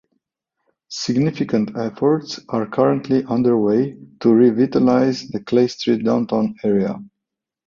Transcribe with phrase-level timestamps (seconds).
[0.89, 6.95] Significant efforts are currently underway to revitalize the Clay Street downtown area.